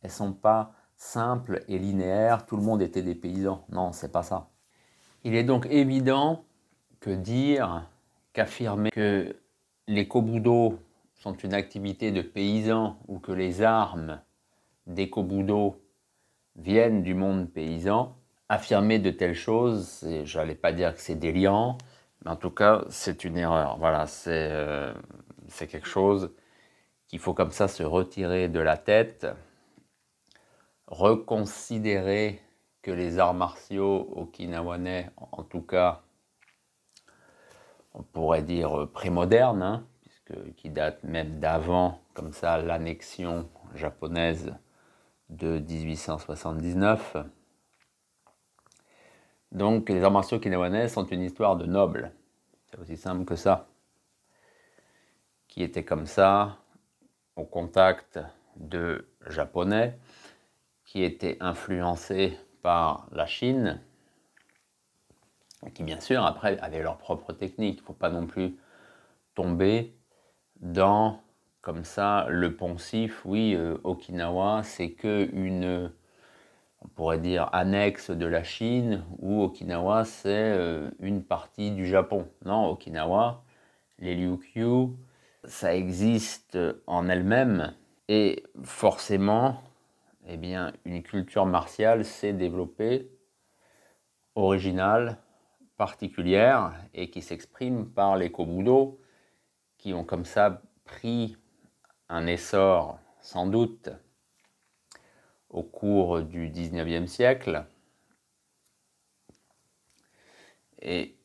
elles 0.00 0.10
sont 0.10 0.32
pas 0.32 0.72
simples 1.02 1.64
et 1.68 1.78
linéaires. 1.78 2.46
Tout 2.46 2.56
le 2.56 2.62
monde 2.62 2.80
était 2.80 3.02
des 3.02 3.16
paysans. 3.16 3.64
Non, 3.70 3.92
c'est 3.92 4.12
pas 4.12 4.22
ça. 4.22 4.48
Il 5.24 5.34
est 5.34 5.42
donc 5.42 5.66
évident 5.68 6.44
que 7.00 7.10
dire, 7.10 7.88
qu'affirmer 8.32 8.90
que 8.90 9.36
les 9.88 10.06
kobudo 10.06 10.78
sont 11.14 11.34
une 11.34 11.54
activité 11.54 12.12
de 12.12 12.22
paysans 12.22 12.96
ou 13.08 13.18
que 13.18 13.32
les 13.32 13.62
armes 13.62 14.20
des 14.86 15.10
kobudo 15.10 15.82
viennent 16.56 17.02
du 17.02 17.14
monde 17.14 17.50
paysan, 17.50 18.16
affirmer 18.48 18.98
de 18.98 19.10
telles 19.10 19.34
choses, 19.34 20.06
j'allais 20.24 20.54
pas 20.54 20.72
dire 20.72 20.94
que 20.94 21.00
c'est 21.00 21.16
déliant, 21.16 21.78
en 22.26 22.36
tout 22.36 22.50
cas, 22.50 22.84
c'est 22.90 23.24
une 23.24 23.38
erreur. 23.38 23.76
Voilà, 23.78 24.06
euh, 24.28 24.94
c'est 25.48 25.66
quelque 25.66 25.88
chose 25.88 26.32
qu'il 27.08 27.18
faut 27.18 27.34
comme 27.34 27.50
ça 27.50 27.68
se 27.68 27.82
retirer 27.82 28.48
de 28.48 28.60
la 28.60 28.76
tête, 28.76 29.26
reconsidérer 30.92 32.38
que 32.82 32.90
les 32.90 33.18
arts 33.18 33.32
martiaux 33.32 34.12
okinawanais, 34.14 35.08
en 35.16 35.42
tout 35.42 35.62
cas, 35.62 36.02
on 37.94 38.02
pourrait 38.02 38.42
dire 38.42 38.88
prémodernes, 38.92 39.62
hein, 39.62 39.86
puisque 40.02 40.54
qui 40.54 40.68
datent 40.68 41.02
même 41.02 41.40
d'avant, 41.40 42.02
comme 42.12 42.32
ça, 42.32 42.58
l'annexion 42.58 43.48
japonaise 43.74 44.54
de 45.30 45.60
1879. 45.60 47.16
Donc 49.50 49.88
les 49.88 50.04
arts 50.04 50.10
martiaux 50.10 50.36
okinawanais 50.36 50.88
sont 50.88 51.06
une 51.06 51.22
histoire 51.22 51.56
de 51.56 51.64
nobles. 51.64 52.12
C'est 52.70 52.78
aussi 52.78 52.96
simple 52.98 53.24
que 53.24 53.36
ça. 53.36 53.66
Qui 55.48 55.62
étaient 55.62 55.84
comme 55.84 56.06
ça, 56.06 56.58
au 57.36 57.44
contact 57.44 58.18
de 58.56 59.08
japonais, 59.28 59.98
qui 60.92 61.04
étaient 61.04 61.38
influencés 61.40 62.38
par 62.60 63.08
la 63.12 63.24
Chine, 63.24 63.80
qui 65.72 65.84
bien 65.84 66.00
sûr 66.00 66.22
après 66.22 66.58
avaient 66.58 66.82
leur 66.82 66.98
propre 66.98 67.32
technique. 67.32 67.78
Il 67.78 67.80
ne 67.80 67.86
faut 67.86 67.92
pas 67.94 68.10
non 68.10 68.26
plus 68.26 68.58
tomber 69.34 69.96
dans 70.60 71.22
comme 71.62 71.84
ça 71.84 72.26
le 72.28 72.56
poncif, 72.56 73.24
oui, 73.24 73.54
euh, 73.54 73.78
Okinawa, 73.84 74.64
c'est 74.64 74.90
que 74.90 75.30
une 75.32 75.90
on 76.82 76.88
pourrait 76.88 77.20
dire, 77.20 77.48
annexe 77.54 78.10
de 78.10 78.26
la 78.26 78.42
Chine, 78.42 79.02
ou 79.18 79.44
Okinawa, 79.44 80.04
c'est 80.04 80.28
euh, 80.28 80.90
une 81.00 81.24
partie 81.24 81.70
du 81.70 81.86
Japon. 81.86 82.28
Non, 82.44 82.68
Okinawa, 82.68 83.44
les 83.98 84.14
Ryukyu, 84.14 84.88
ça 85.44 85.74
existe 85.74 86.58
en 86.86 87.08
elle-même, 87.08 87.72
et 88.08 88.44
forcément, 88.62 89.56
eh 90.26 90.38
une 90.84 91.02
culture 91.02 91.46
martiale 91.46 92.04
s'est 92.04 92.32
développée, 92.32 93.10
originale, 94.34 95.18
particulière, 95.76 96.72
et 96.94 97.10
qui 97.10 97.22
s'exprime 97.22 97.90
par 97.90 98.16
les 98.16 98.30
Kobudo, 98.30 99.00
qui 99.78 99.92
ont 99.94 100.04
comme 100.04 100.24
ça 100.24 100.62
pris 100.84 101.36
un 102.08 102.26
essor, 102.26 102.98
sans 103.20 103.46
doute, 103.46 103.90
au 105.50 105.62
cours 105.62 106.22
du 106.22 106.48
19e 106.48 107.06
siècle. 107.06 107.66
Et 110.80 111.16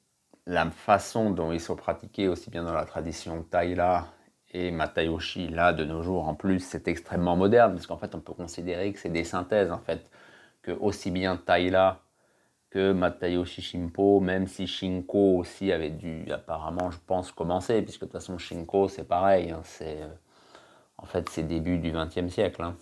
la 0.46 0.70
façon 0.72 1.32
dont 1.32 1.52
ils 1.52 1.62
sont 1.62 1.76
pratiqués 1.76 2.28
aussi 2.28 2.50
bien 2.50 2.64
dans 2.64 2.74
la 2.74 2.86
tradition 2.86 3.44
Taïla 3.44 4.08
et 4.52 4.72
Matayoshi, 4.72 5.50
là 5.50 5.74
de 5.74 5.84
nos 5.84 6.02
jours 6.04 6.28
en 6.28 6.36
plus, 6.36 6.60
c'est 6.60 6.88
extrêmement 6.88 7.36
moderne, 7.36 7.74
parce 7.74 7.88
qu'en 7.88 7.98
fait 7.98 8.16
on 8.16 8.20
peut 8.20 8.34
considérer 8.34 8.92
que 8.94 9.00
c'est 9.00 9.10
des 9.10 9.24
synthèses 9.24 9.72
en 9.72 9.80
fait, 9.80 10.10
que 10.62 10.72
aussi 10.72 11.12
bien 11.12 11.38
Taïla 11.38 12.02
que 12.70 12.92
Matayoshi 12.92 13.62
Shimpo, 13.62 14.20
même 14.20 14.48
si 14.48 14.68
Shinko 14.68 15.38
aussi 15.38 15.72
avait 15.72 15.90
dû 15.90 16.32
apparemment, 16.32 16.92
je 16.92 16.98
pense, 17.06 17.32
commencer, 17.32 17.82
puisque 17.82 18.02
de 18.02 18.06
toute 18.06 18.14
façon 18.14 18.38
Shinko 18.38 18.88
c'est 18.90 19.08
pareil, 19.08 19.52
hein, 19.52 19.62
c'est 19.64 20.02
euh, 20.02 20.08
en 20.98 21.06
fait 21.06 21.30
c'est 21.30 21.44
début 21.44 21.78
du 21.80 21.92
20e 21.92 22.30
siècle. 22.30 22.64
Hein. 22.64 22.76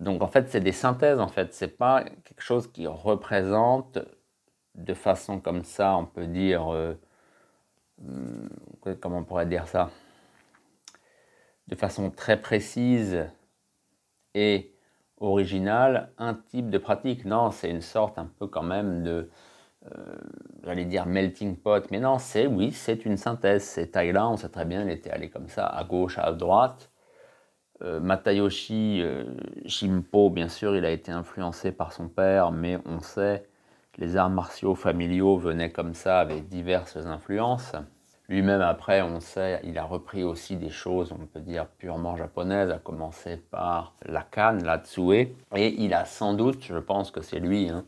Donc 0.00 0.22
en 0.22 0.28
fait, 0.28 0.48
c'est 0.48 0.60
des 0.60 0.72
synthèses 0.72 1.20
en 1.20 1.28
fait, 1.28 1.52
c'est 1.54 1.76
pas 1.76 2.04
quelque 2.04 2.40
chose 2.42 2.70
qui 2.72 2.86
représente 2.86 3.98
de 4.74 4.94
façon 4.94 5.40
comme 5.40 5.64
ça, 5.64 5.96
on 5.96 6.06
peut 6.06 6.26
dire, 6.26 6.72
euh, 6.72 6.94
comment 9.00 9.18
on 9.18 9.24
pourrait 9.24 9.46
dire 9.46 9.68
ça, 9.68 9.90
de 11.68 11.74
façon 11.74 12.10
très 12.10 12.40
précise 12.40 13.26
et 14.34 14.74
originale, 15.18 16.12
un 16.18 16.34
type 16.34 16.70
de 16.70 16.78
pratique. 16.78 17.24
Non, 17.24 17.50
c'est 17.50 17.70
une 17.70 17.82
sorte 17.82 18.18
un 18.18 18.26
peu 18.38 18.46
quand 18.46 18.62
même 18.62 19.02
de, 19.02 19.30
euh, 19.86 20.16
j'allais 20.64 20.84
dire 20.84 21.06
melting 21.06 21.56
pot, 21.56 21.90
mais 21.90 22.00
non, 22.00 22.18
c'est 22.18 22.46
oui, 22.46 22.72
c'est 22.72 23.04
une 23.04 23.16
synthèse. 23.16 23.64
C'est 23.64 23.88
taille-là, 23.88 24.28
on 24.28 24.36
sait 24.36 24.48
très 24.48 24.64
bien, 24.64 24.82
il 24.82 24.90
était 24.90 25.10
allé 25.10 25.30
comme 25.30 25.48
ça, 25.48 25.66
à 25.66 25.84
gauche, 25.84 26.18
à 26.18 26.32
droite. 26.32 26.90
Euh, 27.82 28.00
Matayoshi 28.00 29.00
euh, 29.02 29.24
Shimpo, 29.66 30.30
bien 30.30 30.48
sûr, 30.48 30.76
il 30.76 30.84
a 30.84 30.90
été 30.90 31.12
influencé 31.12 31.72
par 31.72 31.92
son 31.92 32.08
père, 32.08 32.52
mais 32.52 32.78
on 32.84 33.00
sait 33.00 33.48
les 33.98 34.16
arts 34.16 34.30
martiaux 34.30 34.74
familiaux 34.74 35.36
venaient 35.36 35.70
comme 35.70 35.94
ça 35.94 36.20
avec 36.20 36.48
diverses 36.48 36.96
influences. 36.96 37.74
Lui-même, 38.28 38.60
après, 38.60 39.02
on 39.02 39.18
sait, 39.18 39.60
il 39.64 39.76
a 39.76 39.84
repris 39.84 40.22
aussi 40.22 40.56
des 40.56 40.70
choses, 40.70 41.12
on 41.12 41.26
peut 41.26 41.40
dire, 41.40 41.66
purement 41.66 42.16
japonaises, 42.16 42.70
à 42.70 42.78
commencer 42.78 43.36
par 43.36 43.94
la 44.06 44.22
canne, 44.22 44.62
la 44.62 44.78
tsue. 44.78 45.34
Et 45.56 45.74
il 45.82 45.92
a 45.94 46.04
sans 46.04 46.34
doute, 46.34 46.62
je 46.62 46.78
pense 46.78 47.10
que 47.10 47.22
c'est 47.22 47.40
lui, 47.40 47.68
hein, 47.68 47.84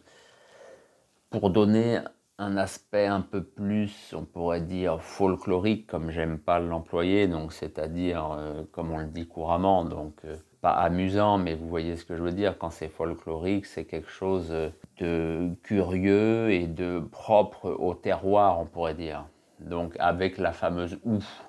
pour 1.30 1.50
donner 1.50 2.00
un 2.38 2.56
aspect 2.56 3.06
un 3.06 3.20
peu 3.20 3.44
plus, 3.44 4.12
on 4.16 4.24
pourrait 4.24 4.62
dire, 4.62 5.00
folklorique, 5.00 5.86
comme 5.86 6.10
j'aime 6.10 6.38
pas 6.38 6.58
l'employer, 6.58 7.28
donc 7.28 7.52
c'est-à-dire, 7.52 8.32
euh, 8.32 8.64
comme 8.72 8.90
on 8.90 8.98
le 8.98 9.06
dit 9.06 9.28
couramment, 9.28 9.84
donc 9.84 10.16
euh, 10.24 10.36
pas 10.62 10.70
amusant, 10.70 11.38
mais 11.38 11.54
vous 11.56 11.68
voyez 11.68 11.96
ce 11.96 12.04
que 12.04 12.16
je 12.16 12.22
veux 12.22 12.32
dire, 12.32 12.56
quand 12.56 12.70
c'est 12.70 12.88
folklorique, 12.88 13.66
c'est 13.66 13.84
quelque 13.84 14.08
chose 14.08 14.54
de 14.98 15.50
curieux 15.64 16.52
et 16.52 16.68
de 16.68 17.00
propre 17.00 17.68
au 17.68 17.94
terroir, 17.94 18.60
on 18.60 18.66
pourrait 18.66 18.94
dire. 18.94 19.26
Donc 19.58 19.96
avec 19.98 20.38
la 20.38 20.52
fameuse 20.52 20.98
ouf. 21.04 21.44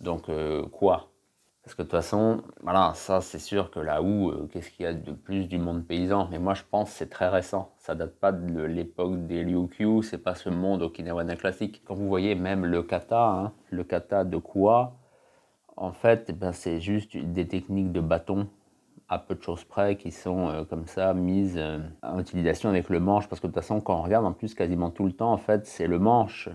Donc 0.00 0.28
euh, 0.28 0.66
quoi? 0.66 1.08
Parce 1.62 1.74
que 1.76 1.82
de 1.82 1.86
toute 1.86 1.92
façon, 1.92 2.42
voilà, 2.62 2.92
ça 2.94 3.20
c'est 3.20 3.38
sûr 3.38 3.70
que 3.70 3.78
là 3.78 4.02
où, 4.02 4.30
euh, 4.30 4.48
qu'est-ce 4.52 4.70
qu'il 4.70 4.84
y 4.84 4.88
a 4.88 4.92
de 4.92 5.12
plus 5.12 5.46
du 5.46 5.58
monde 5.58 5.86
paysan? 5.86 6.26
Mais 6.30 6.40
moi 6.40 6.54
je 6.54 6.62
pense 6.68 6.90
c'est 6.90 7.08
très 7.08 7.28
récent. 7.28 7.74
Ça 7.78 7.94
date 7.94 8.16
pas 8.18 8.32
de 8.32 8.62
l'époque 8.62 9.24
des 9.28 9.44
Ryukyu, 9.44 10.02
c'est 10.02 10.18
pas 10.18 10.34
ce 10.34 10.48
monde 10.48 10.82
okinawanais 10.82 11.36
classique. 11.36 11.82
Quand 11.84 11.94
vous 11.94 12.08
voyez 12.08 12.34
même 12.34 12.66
le 12.66 12.82
kata, 12.82 13.24
hein, 13.24 13.52
le 13.70 13.84
kata 13.84 14.24
de 14.24 14.36
quoi? 14.36 14.96
En 15.76 15.92
fait, 15.92 16.32
ben, 16.32 16.52
c'est 16.52 16.80
juste 16.80 17.16
des 17.16 17.46
techniques 17.46 17.92
de 17.92 18.00
bâton 18.00 18.48
à 19.08 19.18
peu 19.18 19.34
de 19.34 19.42
choses 19.42 19.64
près 19.64 19.96
qui 19.96 20.10
sont 20.10 20.48
euh, 20.48 20.64
comme 20.64 20.86
ça 20.86 21.14
mises 21.14 21.56
euh, 21.58 21.78
en 22.02 22.18
utilisation 22.18 22.70
avec 22.70 22.88
le 22.88 22.98
manche. 22.98 23.28
Parce 23.28 23.40
que 23.40 23.46
de 23.46 23.52
toute 23.52 23.62
façon, 23.62 23.80
quand 23.80 23.98
on 23.98 24.02
regarde 24.02 24.24
en 24.24 24.32
plus 24.32 24.54
quasiment 24.54 24.90
tout 24.90 25.04
le 25.04 25.12
temps, 25.12 25.32
en 25.32 25.36
fait, 25.36 25.66
c'est 25.66 25.86
le 25.86 25.98
manche 25.98 26.48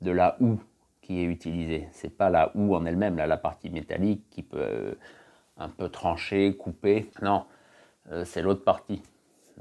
de 0.00 0.10
la 0.10 0.36
houe 0.40 0.58
qui 1.02 1.20
est 1.20 1.24
utilisée. 1.24 1.88
C'est 1.92 2.16
pas 2.16 2.30
la 2.30 2.50
houe 2.54 2.74
en 2.74 2.84
elle-même, 2.86 3.16
la 3.16 3.36
partie 3.36 3.70
métallique 3.70 4.24
qui 4.30 4.42
peut 4.42 4.58
euh, 4.58 4.94
un 5.58 5.68
peu 5.68 5.88
trancher, 5.88 6.56
couper. 6.56 7.10
Non, 7.22 7.44
c'est 8.24 8.40
l'autre 8.42 8.64
partie. 8.64 9.02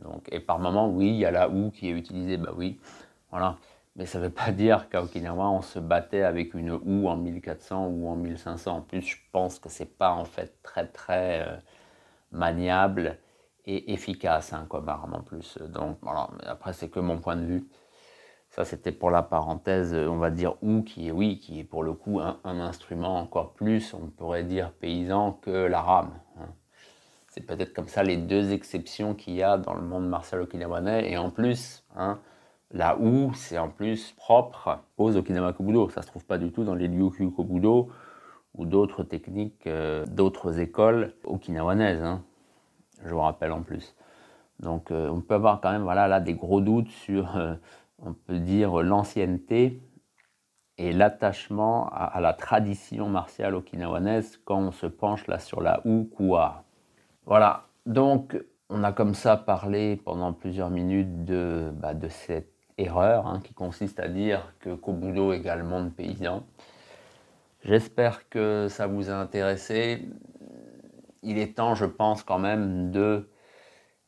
Donc, 0.04 0.30
et 0.32 0.40
par 0.40 0.60
moment, 0.60 0.90
oui, 0.90 1.08
il 1.08 1.16
y 1.16 1.26
a 1.26 1.32
la 1.32 1.50
houe 1.50 1.72
qui 1.72 1.90
est 1.90 1.92
utilisée, 1.92 2.38
bah 2.38 2.54
oui, 2.56 2.80
voilà. 3.32 3.58
Mais 3.98 4.06
ça 4.06 4.20
ne 4.20 4.26
veut 4.26 4.30
pas 4.30 4.52
dire 4.52 4.90
qu'à 4.90 5.02
Okinawa, 5.02 5.50
on 5.50 5.62
se 5.62 5.80
battait 5.80 6.22
avec 6.22 6.54
une 6.54 6.72
houe 6.72 7.08
en 7.08 7.18
1400 7.18 7.88
ou 7.88 8.08
en 8.08 8.16
1500. 8.16 8.78
En 8.78 8.82
plus, 8.82 9.02
je 9.02 9.18
pense 9.32 9.60
que 9.60 9.70
c'est 9.70 9.98
pas 9.98 10.12
en 10.12 10.24
fait 10.24 10.62
très 10.62 10.86
très 10.88 11.42
euh, 11.42 11.58
maniable 12.32 13.18
et 13.66 13.92
efficace 13.94 14.54
hein, 14.54 14.68
comme 14.70 14.88
arme 14.88 15.16
en 15.16 15.22
plus. 15.22 15.58
Donc 15.58 15.98
voilà, 16.02 16.30
après 16.46 16.74
c'est 16.74 16.90
que 16.90 17.00
mon 17.00 17.18
point 17.18 17.36
de 17.36 17.46
vue. 17.46 17.68
Ça, 18.50 18.66
c'était 18.66 18.94
pour 18.94 19.12
la 19.12 19.24
parenthèse, 19.24 19.94
on 19.94 20.18
va 20.18 20.32
dire 20.32 20.56
ou, 20.62 20.82
qui 20.82 21.10
est, 21.10 21.12
oui, 21.12 21.40
qui 21.40 21.60
est 21.60 21.64
pour 21.64 21.84
le 21.84 21.94
coup 21.94 22.20
un, 22.22 22.40
instrument 22.46 23.20
encore 23.20 23.54
plus, 23.54 23.94
on 23.94 24.08
pourrait 24.08 24.44
dire 24.46 24.72
paysan 24.72 25.34
que 25.34 25.52
la 25.52 25.82
rame. 25.82 26.12
Hein. 26.40 26.48
C'est 27.28 27.42
peut-être 27.42 27.74
comme 27.74 27.90
ça 27.90 28.04
les 28.04 28.18
deux 28.18 28.54
exceptions 28.54 29.16
qu'il 29.16 29.36
y 29.36 29.44
a 29.44 29.58
dans 29.58 29.74
le 29.74 29.82
monde 29.82 30.08
martial 30.08 30.42
okinawanais. 30.42 31.12
Et 31.12 31.18
en 31.18 31.30
plus, 31.30 31.84
hein, 31.96 32.20
Là 32.72 32.98
où 33.00 33.34
c'est 33.34 33.58
en 33.58 33.70
plus 33.70 34.12
propre 34.14 34.80
aux 34.98 35.16
Okinawa 35.16 35.54
Kobudo. 35.54 35.90
Ça 35.90 36.02
ne 36.02 36.06
se 36.06 36.10
trouve 36.10 36.26
pas 36.26 36.38
du 36.38 36.52
tout 36.52 36.64
dans 36.64 36.76
les 36.76 36.88
Ryukyu 36.88 37.32
Kobudo 37.32 37.90
ou 38.56 38.66
d'autres 38.66 39.04
techniques, 39.04 39.68
euh, 39.68 40.06
d'autres 40.06 40.60
écoles 40.60 41.14
okinawanaises. 41.24 42.04
Hein. 42.04 42.24
je 43.06 43.10
vous 43.10 43.22
rappelle 43.22 43.52
en 43.52 43.62
plus. 43.62 43.96
Donc 44.60 44.92
euh, 44.92 45.10
on 45.10 45.22
peut 45.22 45.36
avoir 45.36 45.62
quand 45.62 45.72
même 45.72 45.84
voilà, 45.84 46.08
là, 46.08 46.20
des 46.20 46.34
gros 46.34 46.62
doutes 46.62 46.90
sur, 46.90 47.38
euh, 47.38 47.56
on 48.00 48.14
peut 48.14 48.40
dire, 48.40 48.82
l'ancienneté 48.82 49.82
et 50.80 50.92
l'attachement 50.92 51.90
à, 51.90 52.20
la 52.22 52.34
tradition 52.34 53.10
martiale 53.10 53.56
okinawanaise 53.56 54.40
quand 54.46 54.60
on 54.60 54.72
se 54.72 54.86
penche 54.86 55.26
là 55.28 55.40
sur 55.40 55.62
la 55.62 55.82
Ukua. 55.86 56.64
Voilà, 57.26 57.66
donc 57.86 58.38
on 58.70 58.84
a 58.84 58.92
comme 58.92 59.14
ça 59.14 59.38
parlé 59.38 59.96
pendant 59.96 60.34
plusieurs 60.34 60.70
minutes 60.70 61.26
de, 61.26 61.72
bah, 61.74 61.94
de 61.94 62.08
cette 62.10 62.57
erreur 62.78 63.28
hein, 63.28 63.42
qui 63.44 63.54
consiste 63.54 64.00
à 64.00 64.08
dire 64.08 64.54
que 64.60 64.74
Kobudo 64.76 65.34
égale 65.34 65.64
monde 65.64 65.94
paysan. 65.94 66.44
J'espère 67.64 68.30
que 68.30 68.68
ça 68.70 68.88
vous 68.88 69.10
a 69.10 69.14
intéressé. 69.14 70.08
Il 71.24 71.38
est 71.38 71.56
temps, 71.56 71.76
je 71.76 71.86
pense, 71.86 72.24
quand 72.24 72.40
même 72.40 72.92
de 72.92 73.30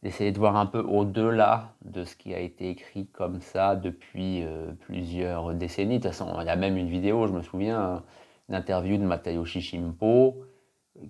d'essayer 0.02 0.32
de 0.32 0.40
voir 0.40 0.56
un 0.56 0.66
peu 0.66 0.80
au-delà 0.80 1.74
de 1.84 2.06
ce 2.06 2.16
qui 2.16 2.34
a 2.34 2.40
été 2.40 2.70
écrit 2.70 3.08
comme 3.08 3.42
ça 3.42 3.76
depuis 3.76 4.44
euh, 4.44 4.72
plusieurs 4.80 5.54
décennies. 5.56 6.00
De 6.00 6.04
toute 6.04 6.14
façon, 6.14 6.38
il 6.40 6.46
y 6.46 6.50
a 6.50 6.56
même 6.56 6.78
une 6.78 6.88
vidéo, 6.88 7.28
je 7.28 7.34
me 7.34 7.42
souviens, 7.42 8.02
une 8.48 8.56
interview 8.56 8.98
de 8.98 9.04
Matayoshi 9.04 9.60
Shimpo 9.60 10.38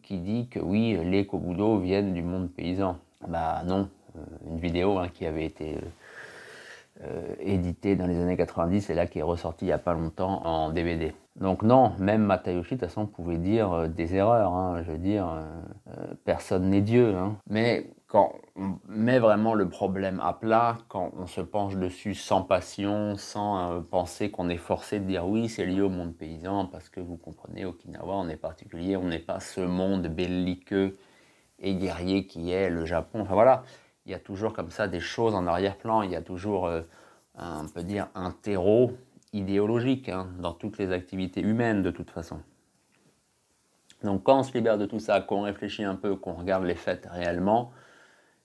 qui 0.01 0.17
dit 0.17 0.47
que 0.49 0.59
oui, 0.59 0.97
les 1.03 1.27
Kobudo 1.27 1.77
viennent 1.77 2.13
du 2.13 2.23
monde 2.23 2.51
paysan. 2.51 2.97
Bah 3.27 3.61
non, 3.65 3.89
euh, 4.15 4.21
une 4.47 4.59
vidéo 4.59 4.97
hein, 4.97 5.09
qui 5.09 5.25
avait 5.25 5.45
été 5.45 5.77
euh, 7.03 7.36
éditée 7.39 7.96
dans 7.96 8.08
les 8.08 8.20
années 8.20 8.38
90 8.38 8.89
et 8.89 8.94
là 8.94 9.08
qui 9.08 9.20
est 9.20 9.24
ressortie 9.24 9.65
il 9.65 9.70
n'y 9.70 9.74
a 9.74 9.77
pas 9.77 9.94
longtemps 9.94 10.46
en 10.46 10.70
DVD. 10.72 11.13
Donc 11.36 11.63
non, 11.63 11.94
même 12.00 12.24
Matayoshi, 12.24 12.75
de 12.75 12.79
toute 12.79 12.89
façon, 12.89 13.06
pouvait 13.06 13.38
dire 13.38 13.88
des 13.88 14.15
erreurs. 14.15 14.53
Hein. 14.53 14.84
je 14.86 14.91
veux 14.91 14.98
dire, 14.98 15.25
personne 16.25 16.70
n'est 16.70 16.82
Dieu. 16.82 17.15
Hein. 17.15 17.38
Mais 17.50 17.91
quand 18.10 18.34
on 18.56 18.79
met 18.88 19.20
vraiment 19.20 19.53
le 19.53 19.70
problème 19.70 20.20
à 20.20 20.34
plat, 20.34 20.79
quand 20.88 21.12
on 21.15 21.27
se 21.27 21.41
penche 21.41 21.75
dessus 21.75 22.15
sans 22.15 22.41
passion, 22.41 23.15
sans 23.15 23.72
euh, 23.72 23.82
penser 23.82 24.32
qu'on 24.32 24.50
est 24.50 24.58
forcé 24.58 25.00
de 25.00 25.06
dire 25.06 25.27
oui, 25.27 25.48
c'est 25.48 25.65
lié 25.65 25.82
au 25.82 25.89
monde 25.89 26.15
paysan, 26.15 26.65
parce 26.65 26.89
que 26.89 27.00
vous 27.00 27.18
comprenez, 27.18 27.65
Okinawa, 27.65 28.15
on 28.15 28.27
est 28.27 28.36
particulier, 28.36 28.98
on 28.98 29.06
n'est 29.06 29.20
pas 29.20 29.39
ce 29.39 29.62
monde 29.62 30.08
belliqueux 30.08 30.98
et 31.60 31.75
guerrier 31.75 32.25
qui 32.25 32.51
est 32.51 32.72
le 32.72 32.84
Japon. 32.86 33.22
Enfin 33.22 33.36
voilà, 33.36 33.63
il 34.09 34.13
y 34.13 34.15
a 34.15 34.19
toujours 34.19 34.53
comme 34.53 34.71
ça 34.71 34.87
des 34.87 34.99
choses 34.99 35.35
en 35.35 35.45
arrière-plan, 35.45 36.01
il 36.01 36.09
y 36.09 36.15
a 36.15 36.21
toujours, 36.23 36.65
euh, 36.65 36.81
un, 37.35 37.65
on 37.65 37.67
peut 37.67 37.83
dire, 37.83 38.07
un 38.15 38.31
terreau 38.31 38.93
idéologique 39.33 40.09
hein, 40.09 40.29
dans 40.39 40.53
toutes 40.53 40.79
les 40.79 40.91
activités 40.91 41.41
humaines 41.41 41.83
de 41.83 41.91
toute 41.91 42.09
façon. 42.09 42.41
Donc 44.03 44.23
quand 44.23 44.39
on 44.39 44.43
se 44.43 44.51
libère 44.53 44.79
de 44.79 44.87
tout 44.87 44.97
ça, 44.97 45.21
qu'on 45.21 45.43
réfléchit 45.43 45.83
un 45.83 45.93
peu, 45.93 46.15
qu'on 46.15 46.33
regarde 46.33 46.63
les 46.63 46.73
faits 46.73 47.07
réellement, 47.11 47.71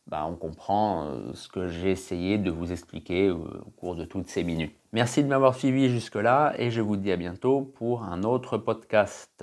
bah, 0.06 0.26
on 0.28 0.34
comprend 0.34 1.06
euh, 1.06 1.32
ce 1.32 1.48
que 1.48 1.66
j'ai 1.68 1.92
essayé 1.92 2.36
de 2.36 2.50
vous 2.50 2.70
expliquer 2.70 3.28
euh, 3.28 3.36
au 3.66 3.70
cours 3.70 3.96
de 3.96 4.04
toutes 4.04 4.28
ces 4.28 4.44
minutes. 4.44 4.76
Merci 4.92 5.24
de 5.24 5.28
m'avoir 5.28 5.54
suivi 5.54 5.88
jusque-là 5.88 6.52
et 6.58 6.70
je 6.70 6.82
vous 6.82 6.96
dis 6.96 7.10
à 7.10 7.16
bientôt 7.16 7.62
pour 7.62 8.02
un 8.02 8.22
autre 8.22 8.58
podcast. 8.58 9.42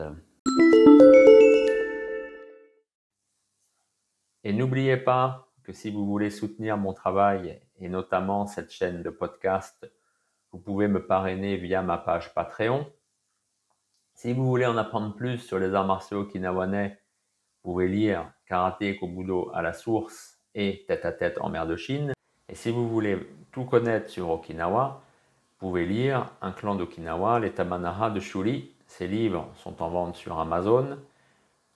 Et 4.43 4.53
n'oubliez 4.53 4.97
pas 4.97 5.50
que 5.63 5.73
si 5.73 5.91
vous 5.91 6.05
voulez 6.05 6.29
soutenir 6.29 6.77
mon 6.77 6.93
travail 6.93 7.59
et 7.79 7.89
notamment 7.89 8.47
cette 8.47 8.71
chaîne 8.71 9.03
de 9.03 9.09
podcast, 9.09 9.91
vous 10.51 10.59
pouvez 10.59 10.87
me 10.87 11.05
parrainer 11.05 11.57
via 11.57 11.81
ma 11.81 11.97
page 11.97 12.33
Patreon. 12.33 12.85
Si 14.13 14.33
vous 14.33 14.45
voulez 14.45 14.65
en 14.65 14.77
apprendre 14.77 15.15
plus 15.15 15.39
sur 15.39 15.59
les 15.59 15.73
arts 15.73 15.87
martiaux 15.87 16.21
okinawanais, 16.21 16.99
vous 17.63 17.71
pouvez 17.71 17.87
lire 17.87 18.31
Karaté 18.45 18.97
Kobudo 18.97 19.51
à 19.53 19.61
la 19.61 19.73
source 19.73 20.39
et 20.55 20.83
Tête 20.87 21.05
à 21.05 21.11
tête 21.11 21.37
en 21.39 21.49
mer 21.49 21.67
de 21.67 21.75
Chine. 21.75 22.13
Et 22.49 22.55
si 22.55 22.69
vous 22.69 22.89
voulez 22.89 23.17
tout 23.51 23.63
connaître 23.63 24.09
sur 24.09 24.29
Okinawa, 24.29 25.01
vous 25.59 25.67
pouvez 25.67 25.85
lire 25.85 26.31
Un 26.41 26.51
clan 26.51 26.75
d'Okinawa, 26.75 27.39
les 27.39 27.51
Tamanara 27.51 28.09
de 28.09 28.19
Shuri. 28.19 28.73
Ces 28.87 29.07
livres 29.07 29.47
sont 29.55 29.81
en 29.81 29.89
vente 29.89 30.15
sur 30.15 30.37
Amazon. 30.39 30.97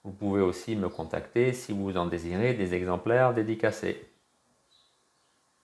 Vous 0.06 0.12
pouvez 0.12 0.40
aussi 0.40 0.76
me 0.76 0.88
contacter 0.88 1.52
si 1.52 1.72
vous 1.72 1.96
en 1.96 2.06
désirez 2.06 2.54
des 2.54 2.74
exemplaires 2.74 3.34
dédicacés. 3.34 4.06